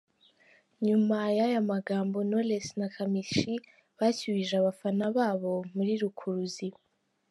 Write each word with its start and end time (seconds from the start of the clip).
Nyuma 0.85 1.17
y’aya 1.37 1.61
magambo, 1.71 2.17
Knowless 2.27 2.67
na 2.79 2.87
Kamichi 2.95 3.53
bashyuhije 3.97 4.53
abafana 4.57 5.05
babo 5.17 5.53
muri 5.75 5.91
Rukuruzi. 6.01 6.67